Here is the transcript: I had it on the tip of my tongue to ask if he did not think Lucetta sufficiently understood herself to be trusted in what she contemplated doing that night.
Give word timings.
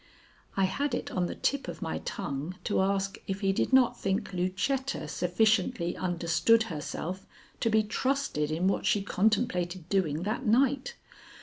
I 0.57 0.63
had 0.63 0.95
it 0.95 1.11
on 1.11 1.27
the 1.27 1.35
tip 1.35 1.67
of 1.67 1.83
my 1.83 1.99
tongue 1.99 2.55
to 2.63 2.81
ask 2.81 3.19
if 3.27 3.41
he 3.41 3.51
did 3.53 3.71
not 3.71 3.99
think 3.99 4.33
Lucetta 4.33 5.07
sufficiently 5.07 5.95
understood 5.95 6.63
herself 6.63 7.27
to 7.59 7.69
be 7.69 7.83
trusted 7.83 8.49
in 8.49 8.65
what 8.67 8.87
she 8.87 9.03
contemplated 9.03 9.87
doing 9.89 10.23
that 10.23 10.43
night. 10.43 10.95